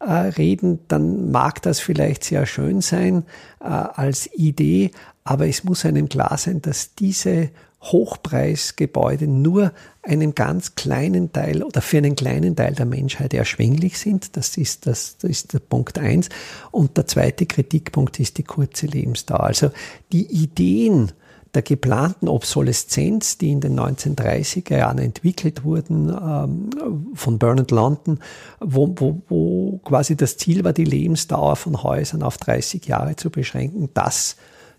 [0.00, 3.24] äh, reden, dann mag das vielleicht sehr schön sein
[3.60, 4.90] äh, als Idee,
[5.24, 7.50] aber es muss einem klar sein, dass diese
[7.92, 9.72] Hochpreisgebäude nur
[10.02, 14.36] einen ganz kleinen Teil oder für einen kleinen Teil der Menschheit erschwinglich sind.
[14.36, 16.28] Das ist, das, das ist der Punkt eins.
[16.70, 19.44] Und der zweite Kritikpunkt ist die kurze Lebensdauer.
[19.44, 19.70] Also
[20.12, 21.12] die Ideen,
[21.54, 26.70] der geplanten Obsoleszenz, die in den 1930er Jahren entwickelt wurden ähm,
[27.14, 28.20] von Bernard London,
[28.60, 33.30] wo, wo, wo quasi das Ziel war, die Lebensdauer von Häusern auf 30 Jahre zu
[33.30, 33.88] beschränken.
[33.94, 34.36] Das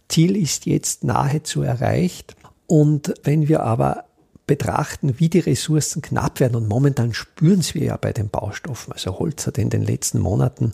[0.07, 2.35] Ziel ist jetzt nahezu erreicht.
[2.67, 4.03] Und wenn wir aber
[4.45, 9.19] betrachten, wie die Ressourcen knapp werden, und momentan spüren wir ja bei den Baustoffen, also
[9.19, 10.71] Holz hat in den letzten Monaten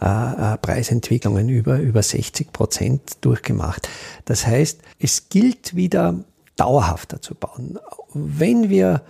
[0.00, 0.06] äh,
[0.54, 3.88] äh Preisentwicklungen über, über 60 Prozent durchgemacht.
[4.24, 6.16] Das heißt, es gilt wieder
[6.56, 7.78] dauerhafter zu bauen.
[8.12, 9.02] Wenn wir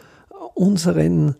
[0.54, 1.36] unseren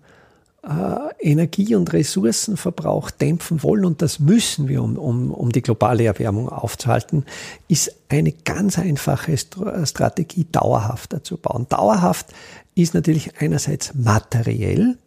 [1.19, 6.49] Energie- und Ressourcenverbrauch dämpfen wollen, und das müssen wir, um, um, um die globale Erwärmung
[6.49, 7.25] aufzuhalten,
[7.67, 11.67] ist eine ganz einfache Strategie, dauerhafter zu bauen.
[11.69, 12.27] Dauerhaft
[12.77, 14.99] ist natürlich einerseits materiell,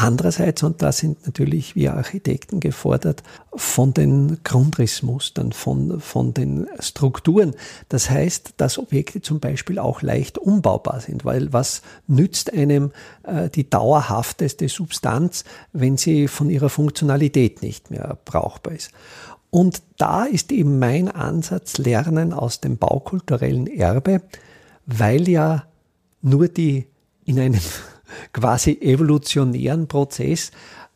[0.00, 7.56] Andererseits, und da sind natürlich wir Architekten gefordert, von den Grundrissmustern, von, von den Strukturen.
[7.88, 12.92] Das heißt, dass Objekte zum Beispiel auch leicht umbaubar sind, weil was nützt einem
[13.24, 18.92] äh, die dauerhafteste Substanz, wenn sie von ihrer Funktionalität nicht mehr brauchbar ist?
[19.50, 24.22] Und da ist eben mein Ansatz Lernen aus dem baukulturellen Erbe,
[24.86, 25.64] weil ja
[26.22, 26.86] nur die
[27.24, 27.60] in einem
[28.32, 30.50] quasi evolutionären Prozess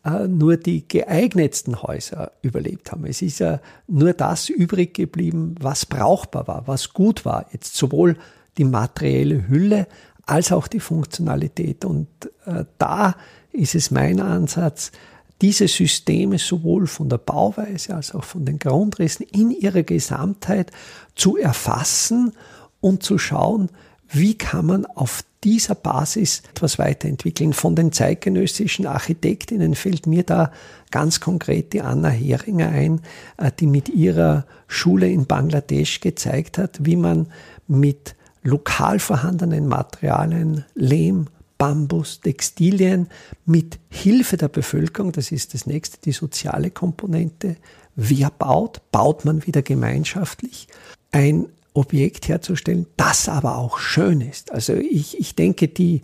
[0.04, 3.06] äh, nur die geeignetsten Häuser überlebt haben.
[3.06, 7.46] Es ist ja nur das übrig geblieben, was brauchbar war, was gut war.
[7.52, 8.16] Jetzt sowohl
[8.58, 9.86] die materielle Hülle
[10.26, 11.84] als auch die Funktionalität.
[11.84, 12.08] Und
[12.46, 13.14] äh, da
[13.52, 14.92] ist es mein Ansatz,
[15.40, 20.70] diese Systeme sowohl von der Bauweise als auch von den Grundrissen in ihrer Gesamtheit
[21.16, 22.32] zu erfassen
[22.80, 23.70] und zu schauen,
[24.12, 27.52] wie kann man auf dieser Basis etwas weiterentwickeln.
[27.52, 30.52] Von den zeitgenössischen Architektinnen fällt mir da
[30.90, 33.00] ganz konkret die Anna Heringer ein,
[33.38, 37.26] äh, die mit ihrer Schule in Bangladesch gezeigt hat, wie man
[37.66, 41.26] mit lokal vorhandenen Materialien, Lehm,
[41.58, 43.08] Bambus, Textilien
[43.46, 47.56] mit Hilfe der Bevölkerung, das ist das nächste, die soziale Komponente,
[47.94, 50.66] wer baut, baut man wieder gemeinschaftlich,
[51.12, 54.52] ein Objekt herzustellen, das aber auch schön ist.
[54.52, 56.02] Also ich, ich denke, die,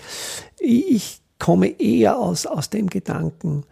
[0.59, 3.65] ich komme eher aus, aus dem Gedanken,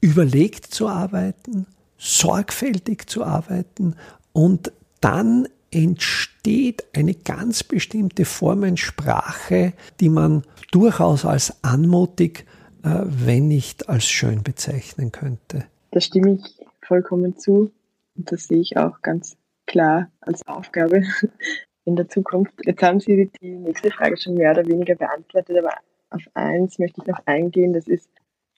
[0.00, 3.96] überlegt zu arbeiten, sorgfältig zu arbeiten
[4.32, 12.46] und dann entsteht eine ganz bestimmte Formensprache, die man durchaus als anmutig,
[12.82, 15.64] äh, wenn nicht als schön bezeichnen könnte.
[15.90, 17.72] Da stimme ich vollkommen zu
[18.16, 19.36] und das sehe ich auch ganz
[19.74, 21.02] klar als Aufgabe
[21.84, 22.54] in der Zukunft.
[22.64, 25.74] Jetzt haben Sie die nächste Frage schon mehr oder weniger beantwortet, aber
[26.10, 28.08] auf eins möchte ich noch eingehen, das ist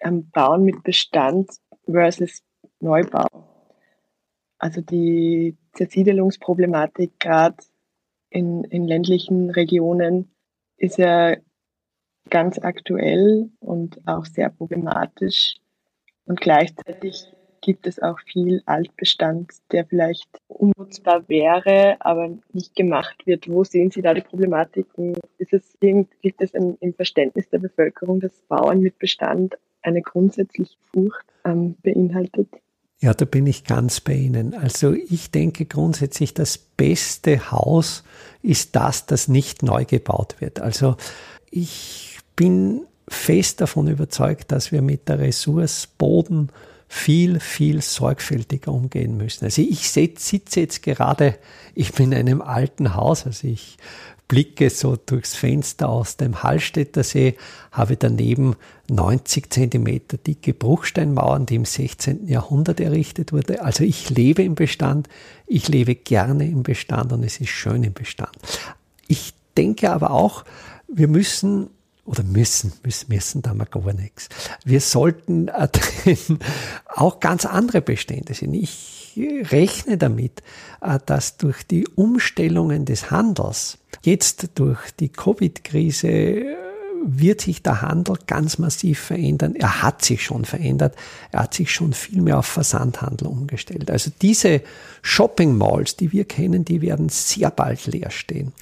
[0.00, 1.50] am Bauen mit Bestand
[1.86, 2.42] versus
[2.80, 3.26] Neubau.
[4.58, 7.64] Also die Zersiedelungsproblematik gerade
[8.28, 10.30] in, in ländlichen Regionen
[10.76, 11.36] ist ja
[12.28, 15.56] ganz aktuell und auch sehr problematisch.
[16.26, 17.32] Und gleichzeitig
[17.66, 23.48] gibt es auch viel Altbestand, der vielleicht unnutzbar wäre, aber nicht gemacht wird.
[23.48, 25.16] Wo sehen Sie da die Problematiken?
[25.38, 31.26] Ist es liegt es im, Verständnis der Bevölkerung, dass Bauern mit Bestand eine grundsätzliche Furcht
[31.44, 32.48] ähm, beinhaltet?
[33.00, 34.54] Ja, da bin ich ganz bei Ihnen.
[34.54, 38.04] Also ich denke grundsätzlich, das beste Haus
[38.42, 40.60] ist das, das nicht neu gebaut wird.
[40.60, 40.96] Also
[41.50, 46.50] ich bin fest davon überzeugt, dass wir mit der Ressource Boden
[46.88, 49.44] viel, viel sorgfältiger umgehen müssen.
[49.44, 51.36] Also ich sitze jetzt gerade,
[51.74, 53.76] ich bin in einem alten Haus, also ich
[54.28, 57.36] blicke so durchs Fenster aus dem Hallstätter See,
[57.70, 58.56] habe daneben
[58.88, 62.26] 90 Zentimeter dicke Bruchsteinmauern, die im 16.
[62.26, 63.62] Jahrhundert errichtet wurde.
[63.62, 65.08] Also ich lebe im Bestand,
[65.46, 68.36] ich lebe gerne im Bestand und es ist schön im Bestand.
[69.06, 70.44] Ich denke aber auch,
[70.88, 71.70] wir müssen
[72.06, 74.28] oder müssen, müssen, müssen da mal gar nichts.
[74.64, 75.68] Wir sollten äh,
[76.86, 78.54] auch ganz andere Bestände sehen.
[78.54, 79.12] Ich
[79.50, 80.42] rechne damit,
[80.80, 86.56] äh, dass durch die Umstellungen des Handels, jetzt durch die Covid-Krise, äh,
[87.08, 89.54] wird sich der Handel ganz massiv verändern.
[89.54, 90.96] Er hat sich schon verändert.
[91.30, 93.90] Er hat sich schon viel mehr auf Versandhandel umgestellt.
[93.90, 94.62] Also diese
[95.02, 98.52] Shopping Malls, die wir kennen, die werden sehr bald leer stehen.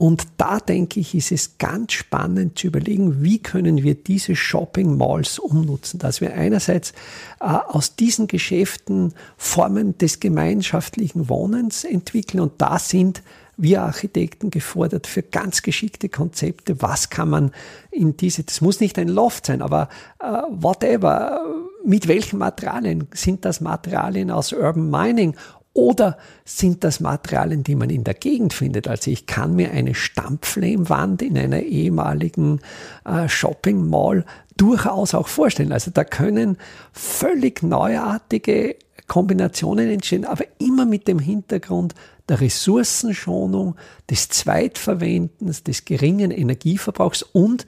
[0.00, 4.96] Und da denke ich, ist es ganz spannend zu überlegen, wie können wir diese Shopping
[4.96, 6.92] Malls umnutzen, dass wir einerseits
[7.38, 13.22] äh, aus diesen Geschäften Formen des gemeinschaftlichen Wohnens entwickeln und da sind
[13.58, 16.80] wir Architekten gefordert für ganz geschickte Konzepte.
[16.80, 17.50] Was kann man
[17.90, 21.44] in diese, das muss nicht ein Loft sein, aber äh, whatever,
[21.84, 23.06] mit welchen Materialien?
[23.12, 25.36] Sind das Materialien aus Urban Mining
[25.72, 28.88] oder sind das Materialien, die man in der Gegend findet?
[28.88, 32.60] Also ich kann mir eine Stampflehmwand in einer ehemaligen
[33.04, 34.24] äh, Shopping Mall
[34.56, 35.72] durchaus auch vorstellen.
[35.72, 36.58] Also da können
[36.92, 41.94] völlig neuartige Kombinationen entstehen, aber immer mit dem Hintergrund
[42.28, 43.76] der Ressourcenschonung,
[44.08, 47.64] des Zweitverwendens, des geringen Energieverbrauchs und,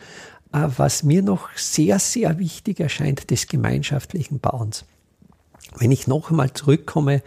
[0.53, 4.85] äh, was mir noch sehr, sehr wichtig erscheint, des gemeinschaftlichen Bauens.
[5.79, 7.23] Wenn ich noch einmal zurückkomme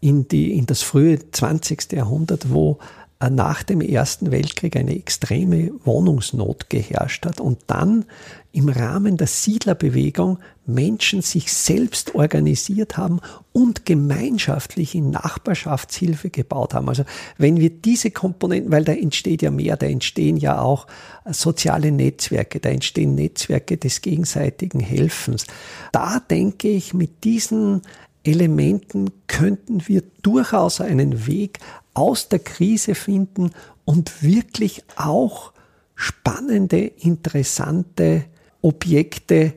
[0.00, 1.92] in, die, in das frühe 20.
[1.92, 2.78] Jahrhundert, wo
[3.20, 8.06] äh, nach dem Ersten Weltkrieg eine extreme Wohnungsnot geherrscht hat und dann
[8.52, 13.20] im Rahmen der Siedlerbewegung Menschen sich selbst organisiert haben
[13.52, 16.88] und gemeinschaftlich in Nachbarschaftshilfe gebaut haben.
[16.88, 17.04] Also
[17.38, 20.86] wenn wir diese Komponenten, weil da entsteht ja mehr, da entstehen ja auch
[21.30, 25.46] soziale Netzwerke, da entstehen Netzwerke des gegenseitigen Helfens.
[25.92, 27.82] Da denke ich, mit diesen
[28.24, 31.58] Elementen könnten wir durchaus einen Weg
[31.94, 33.50] aus der Krise finden
[33.84, 35.52] und wirklich auch
[35.94, 38.24] spannende, interessante
[38.62, 39.54] Objekte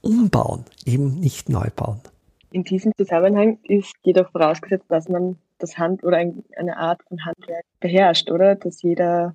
[0.00, 2.00] umbauen, eben nicht neu bauen.
[2.50, 7.64] In diesem Zusammenhang ist jedoch vorausgesetzt, dass man das Hand oder eine Art von Handwerk
[7.80, 8.56] beherrscht, oder?
[8.56, 9.34] Dass jeder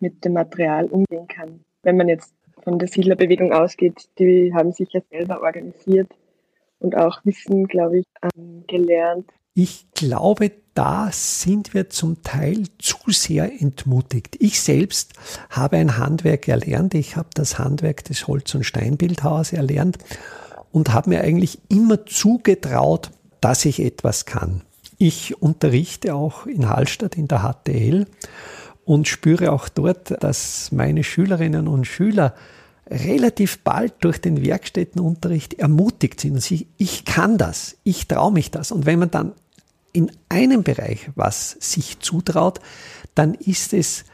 [0.00, 1.64] mit dem Material umgehen kann.
[1.82, 6.10] Wenn man jetzt von der Siedlerbewegung ausgeht, die haben sich ja selber organisiert
[6.78, 8.06] und auch Wissen, glaube ich,
[8.66, 9.30] gelernt.
[9.54, 14.36] Ich glaube, da sind wir zum Teil zu sehr entmutigt.
[14.38, 15.14] Ich selbst
[15.50, 16.94] habe ein Handwerk erlernt.
[16.94, 19.98] Ich habe das Handwerk des Holz- und Steinbildhauers erlernt
[20.70, 23.10] und habe mir eigentlich immer zugetraut,
[23.40, 24.62] dass ich etwas kann.
[24.98, 28.06] Ich unterrichte auch in Hallstatt in der HTL
[28.84, 32.34] und spüre auch dort, dass meine Schülerinnen und Schüler
[32.90, 38.50] relativ bald durch den Werkstättenunterricht ermutigt sind und sich, ich kann das, ich traue mich
[38.50, 38.72] das.
[38.72, 39.32] Und wenn man dann
[39.92, 42.60] in einem Bereich was sich zutraut,
[43.14, 44.04] dann ist es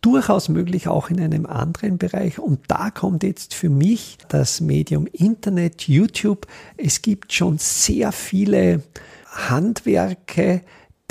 [0.00, 2.38] durchaus möglich auch in einem anderen Bereich.
[2.38, 6.46] Und da kommt jetzt für mich das Medium Internet, YouTube.
[6.76, 8.82] Es gibt schon sehr viele
[9.26, 10.62] Handwerke,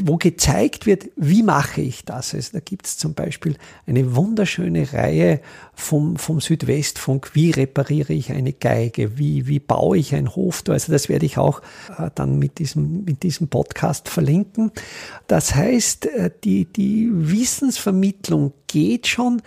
[0.04, 2.36] wo gezeigt wird, wie mache ich das.
[2.36, 3.58] Also da gibt es zum Beispiel
[3.88, 5.42] eine wunderschöne Reihe
[5.74, 10.74] vom, vom Südwestfunk, wie repariere ich eine Geige, wie, wie baue ich ein Hoftor.
[10.74, 11.62] Also das werde ich auch
[11.98, 14.72] äh, dann mit diesem, mit diesem Podcast verlinken.
[15.26, 19.42] Das heißt, äh, die, die Wissensvermittlung geht schon.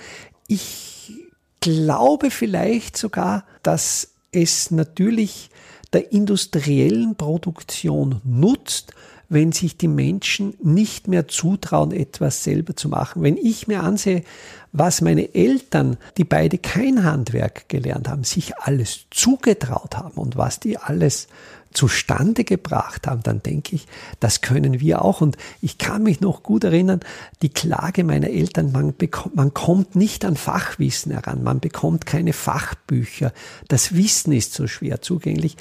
[0.48, 1.12] Ich
[1.60, 5.50] glaube vielleicht sogar, dass es natürlich
[5.92, 8.92] der industriellen Produktion nutzt,
[9.30, 13.22] wenn sich die Menschen nicht mehr zutrauen, etwas selber zu machen.
[13.22, 14.24] Wenn ich mir ansehe,
[14.72, 20.60] was meine Eltern, die beide kein Handwerk gelernt haben, sich alles zugetraut haben und was
[20.60, 21.28] die alles
[21.72, 23.86] zustande gebracht haben, dann denke ich,
[24.18, 25.20] das können wir auch.
[25.20, 27.00] Und ich kann mich noch gut erinnern,
[27.42, 32.32] die Klage meiner Eltern, man, bekommt, man kommt nicht an Fachwissen heran, man bekommt keine
[32.32, 33.32] Fachbücher,
[33.68, 35.56] das Wissen ist so schwer zugänglich.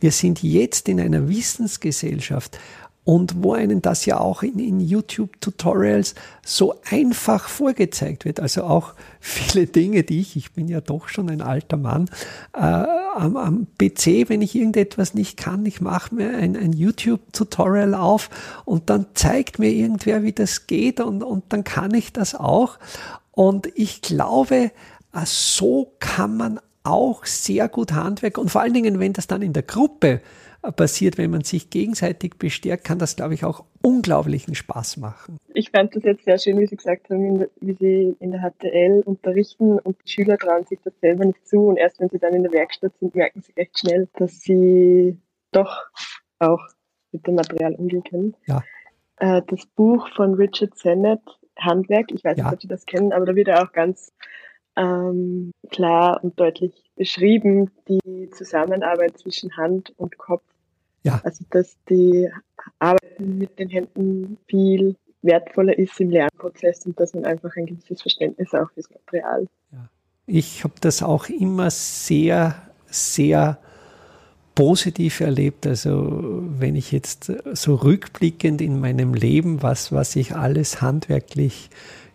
[0.00, 2.58] Wir sind jetzt in einer Wissensgesellschaft,
[3.04, 8.38] und wo einen das ja auch in, in YouTube-Tutorials so einfach vorgezeigt wird.
[8.38, 12.08] Also auch viele Dinge, die ich, ich bin ja doch schon ein alter Mann,
[12.54, 17.94] äh, am, am PC, wenn ich irgendetwas nicht kann, ich mache mir ein, ein YouTube-Tutorial
[17.94, 18.30] auf
[18.64, 22.78] und dann zeigt mir irgendwer, wie das geht und, und dann kann ich das auch.
[23.32, 24.70] Und ich glaube,
[25.12, 29.42] äh, so kann man auch sehr gut Handwerk und vor allen Dingen, wenn das dann
[29.42, 30.20] in der Gruppe
[30.70, 35.38] passiert, wenn man sich gegenseitig bestärkt, kann das, glaube ich, auch unglaublichen Spaß machen.
[35.54, 39.02] Ich fand das jetzt sehr schön, wie Sie gesagt haben, wie Sie in der HTL
[39.04, 42.34] unterrichten und die Schüler trauen sich das selber nicht zu und erst wenn sie dann
[42.34, 45.18] in der Werkstatt sind, merken sie recht schnell, dass sie
[45.50, 45.84] doch
[46.38, 46.64] auch
[47.10, 48.36] mit dem Material umgehen können.
[48.46, 48.62] Ja.
[49.16, 51.20] Äh, das Buch von Richard Sennett,
[51.58, 52.44] Handwerk, ich weiß ja.
[52.44, 54.12] nicht, ob Sie das kennen, aber da wird er auch ganz
[54.76, 60.42] ähm, klar und deutlich beschrieben, die Zusammenarbeit zwischen Hand und Kopf
[61.02, 61.20] ja.
[61.24, 62.30] Also dass die
[62.78, 68.02] Arbeit mit den Händen viel wertvoller ist im Lernprozess und dass man einfach ein gewisses
[68.02, 69.46] Verständnis auch fürs Material.
[69.72, 69.88] Ja.
[70.26, 72.54] Ich habe das auch immer sehr,
[72.86, 73.58] sehr
[74.54, 75.66] positiv erlebt.
[75.66, 81.70] Also wenn ich jetzt so rückblickend in meinem Leben, was, was ich alles handwerklich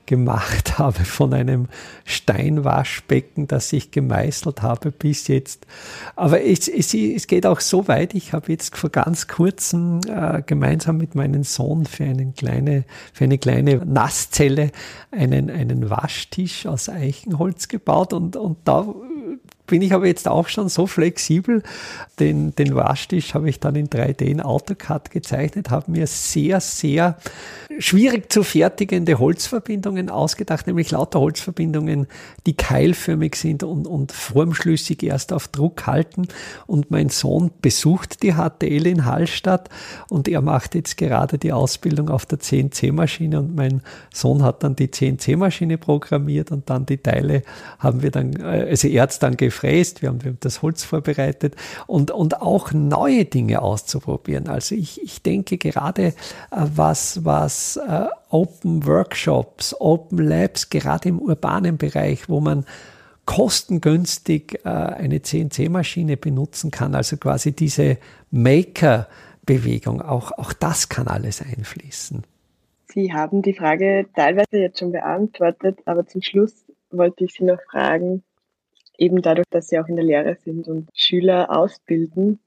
[0.07, 1.67] gemacht habe, von einem
[2.05, 5.67] Steinwaschbecken, das ich gemeißelt habe bis jetzt.
[6.15, 10.41] Aber es, es, es geht auch so weit, ich habe jetzt vor ganz kurzem äh,
[10.41, 14.71] gemeinsam mit meinem Sohn für, einen kleine, für eine kleine Nasszelle
[15.11, 18.87] einen, einen Waschtisch aus Eichenholz gebaut und, und da
[19.67, 21.61] bin ich aber jetzt auch schon so flexibel.
[22.19, 27.17] Den, den Waschtisch habe ich dann in 3D in AutoCAD gezeichnet, habe mir sehr, sehr
[27.79, 32.07] schwierig zu fertigende Holzverbindungen ausgedacht, nämlich lauter Holzverbindungen,
[32.45, 36.27] die keilförmig sind und, und formschlüssig erst auf Druck halten.
[36.65, 39.69] Und mein Sohn besucht die HTL in Hallstatt
[40.09, 43.81] und er macht jetzt gerade die Ausbildung auf der CNC-Maschine und mein
[44.13, 47.43] Sohn hat dann die CNC-Maschine programmiert und dann die Teile
[47.79, 50.83] haben wir dann, äh, also er hat dann gefräst, wir haben, wir haben das Holz
[50.83, 51.55] vorbereitet
[51.87, 54.47] und, und auch neue Dinge auszuprobieren.
[54.47, 56.13] Also ich, ich denke gerade, äh,
[56.51, 62.65] was, was uh, Open Workshops, Open Labs, gerade im urbanen Bereich, wo man
[63.25, 67.97] kostengünstig uh, eine CNC-Maschine benutzen kann, also quasi diese
[68.31, 72.23] Maker-Bewegung, auch, auch das kann alles einfließen.
[72.89, 76.53] Sie haben die Frage teilweise jetzt schon beantwortet, aber zum Schluss
[76.89, 78.23] wollte ich Sie noch fragen,
[78.97, 82.39] eben dadurch, dass Sie auch in der Lehre sind und Schüler ausbilden.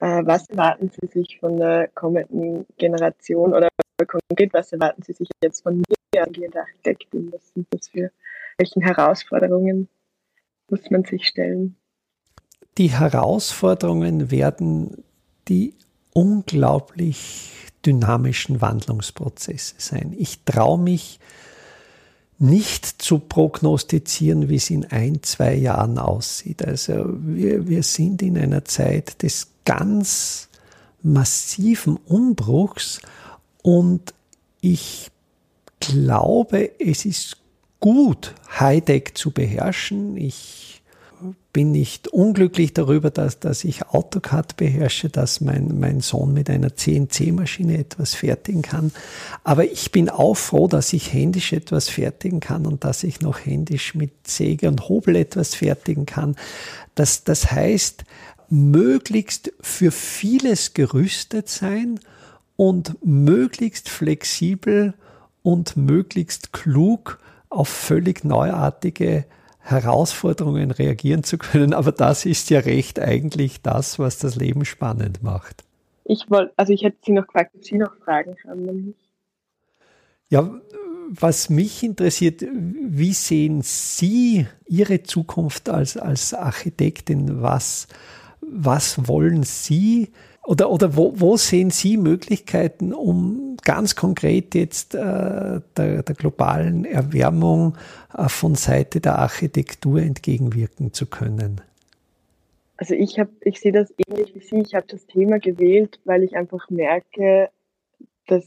[0.00, 3.68] Äh, was erwarten Sie sich von der kommenden Generation oder
[4.06, 7.32] konkret, was erwarten Sie sich jetzt von mir, angehende Architektin?
[7.32, 8.10] Was sind das für,
[8.58, 9.88] welchen Herausforderungen
[10.68, 11.76] muss man sich stellen?
[12.78, 15.04] Die Herausforderungen werden
[15.48, 15.74] die
[16.14, 17.52] unglaublich
[17.84, 20.14] dynamischen Wandlungsprozesse sein.
[20.16, 21.18] Ich traue mich
[22.42, 26.66] nicht zu prognostizieren, wie es in ein, zwei Jahren aussieht.
[26.66, 30.48] Also wir, wir sind in einer Zeit des ganz
[31.02, 33.00] massiven Umbruchs
[33.62, 34.12] und
[34.60, 35.10] ich
[35.78, 37.36] glaube, es ist
[37.78, 40.16] gut, Hightech zu beherrschen.
[40.16, 40.81] Ich
[41.52, 46.74] bin nicht unglücklich darüber, dass, dass ich AutoCAD beherrsche, dass mein, mein Sohn mit einer
[46.76, 48.92] CNC-Maschine etwas fertigen kann.
[49.44, 53.44] Aber ich bin auch froh, dass ich händisch etwas fertigen kann und dass ich noch
[53.44, 56.36] händisch mit Säge und Hobel etwas fertigen kann.
[56.94, 58.04] Das, das heißt,
[58.48, 62.00] möglichst für vieles gerüstet sein
[62.56, 64.94] und möglichst flexibel
[65.42, 67.18] und möglichst klug
[67.48, 69.24] auf völlig neuartige
[69.62, 71.72] Herausforderungen reagieren zu können.
[71.72, 75.64] Aber das ist ja recht eigentlich das, was das Leben spannend macht.
[76.04, 78.94] Ich wollte, also ich hätte Sie noch gefragt, ob Sie noch Fragen haben.
[80.28, 80.50] Ja,
[81.08, 87.42] was mich interessiert, wie sehen Sie Ihre Zukunft als, als Architektin?
[87.42, 87.86] Was,
[88.40, 90.10] was wollen Sie
[90.44, 96.84] oder, oder wo, wo sehen Sie Möglichkeiten, um ganz konkret jetzt äh, der, der globalen
[96.84, 97.76] Erwärmung
[98.16, 101.60] äh, von Seite der Architektur entgegenwirken zu können?
[102.76, 104.60] Also ich habe, ich sehe das ähnlich wie Sie.
[104.60, 107.50] Ich habe das Thema gewählt, weil ich einfach merke,
[108.26, 108.44] dass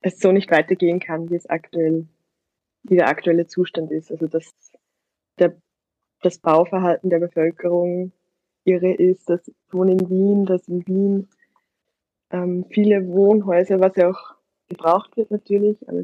[0.00, 2.06] es so nicht weitergehen kann, wie es aktuell,
[2.84, 4.10] wie der aktuelle Zustand ist.
[4.10, 4.54] Also dass
[5.38, 5.54] der,
[6.22, 8.12] das Bauverhalten der Bevölkerung
[8.68, 11.28] irre ist, dass Wohnen in Wien, dass in Wien
[12.30, 14.34] ähm, viele Wohnhäuser, was ja auch
[14.68, 16.02] gebraucht wird natürlich, aber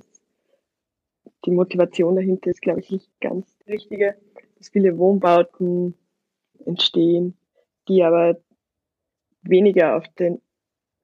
[1.45, 4.17] die Motivation dahinter ist, glaube ich, nicht ganz die richtige,
[4.57, 5.95] dass viele Wohnbauten
[6.65, 7.37] entstehen,
[7.89, 8.39] die aber
[9.43, 10.41] weniger auf den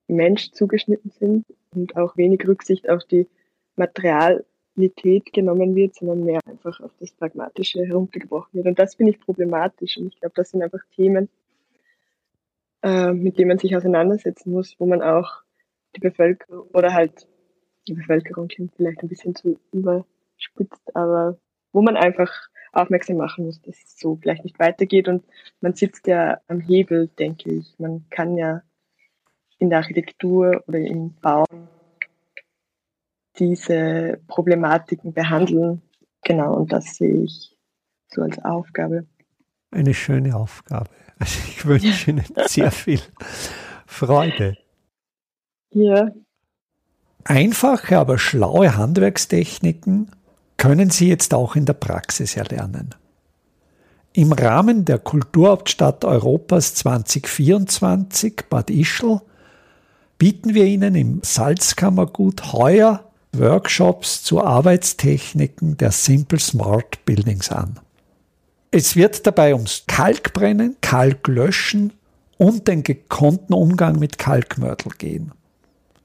[0.09, 1.45] Mensch zugeschnitten sind
[1.75, 3.29] und auch wenig Rücksicht auf die
[3.77, 8.67] Materialität genommen wird, sondern mehr einfach auf das Pragmatische heruntergebrochen wird.
[8.67, 9.99] Und das finde ich problematisch.
[9.99, 11.29] Und ich glaube, das sind einfach Themen,
[12.83, 15.43] äh, mit dem man sich auseinandersetzen muss, wo man auch
[15.97, 17.27] die Bevölkerung oder halt
[17.89, 21.39] die Bevölkerung klingt vielleicht ein bisschen zu überspitzt, aber
[21.73, 22.31] wo man einfach
[22.73, 25.09] aufmerksam machen muss, dass es so vielleicht nicht weitergeht.
[25.09, 25.25] Und
[25.61, 27.75] man sitzt ja am Hebel, denke ich.
[27.79, 28.63] Man kann ja
[29.59, 31.69] in der Architektur oder im Bauen
[33.39, 35.83] diese Problematiken behandeln.
[36.23, 37.57] Genau, und das sehe ich
[38.09, 39.07] so als Aufgabe.
[39.71, 40.91] Eine schöne Aufgabe.
[41.21, 43.03] Also ich wünsche Ihnen sehr viel
[43.85, 44.57] Freude.
[45.71, 46.13] Ja.
[47.25, 50.13] Einfache, aber schlaue Handwerkstechniken
[50.57, 52.95] können Sie jetzt auch in der Praxis erlernen.
[54.15, 59.21] Im Rahmen der Kulturhauptstadt Europas 2024 Bad Ischl
[60.19, 67.79] bieten wir Ihnen im Salzkammergut heuer Workshops zu Arbeitstechniken der Simple Smart Buildings an.
[68.73, 71.93] Es wird dabei ums Kalkbrennen, Kalklöschen
[72.39, 75.33] und den gekonnten Umgang mit Kalkmörtel gehen.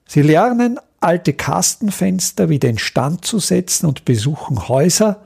[0.08, 5.22] Sie lernen, alte Kastenfenster wieder instand zu setzen und besuchen Häuser,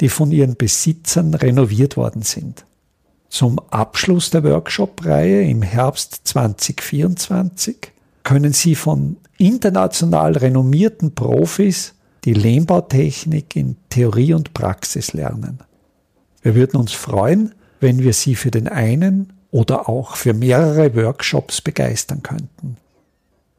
[0.00, 2.64] die von ihren Besitzern renoviert worden sind.
[3.28, 7.92] Zum Abschluss der Workshop-Reihe im Herbst 2024
[8.22, 11.94] können Sie von international renommierten Profis
[12.24, 15.58] die Lehmbautechnik in Theorie und Praxis lernen.
[16.42, 21.60] Wir würden uns freuen, wenn wir Sie für den einen oder auch für mehrere Workshops
[21.60, 22.76] begeistern könnten.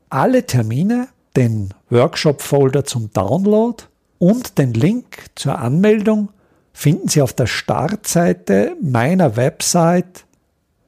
[0.09, 3.83] Alle Termine, den Workshop-Folder zum Download
[4.19, 6.29] und den Link zur Anmeldung
[6.73, 10.25] finden Sie auf der Startseite meiner Website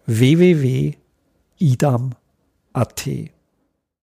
[0.05, 0.95] www.idam.at.